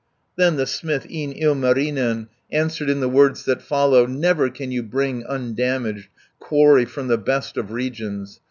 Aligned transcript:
Then 0.35 0.55
the 0.55 0.65
smith, 0.65 1.05
e'en 1.11 1.31
Ilmarinen, 1.31 2.27
Answered 2.51 2.89
in 2.89 3.01
the 3.01 3.07
words 3.07 3.45
that 3.45 3.61
follow: 3.61 4.07
"Never 4.07 4.49
can 4.49 4.71
you 4.71 4.81
bring, 4.81 5.23
undamaged, 5.27 6.07
Quarry 6.39 6.85
from 6.85 7.07
the 7.07 7.19
best 7.19 7.55
of 7.55 7.71
regions. 7.71 8.39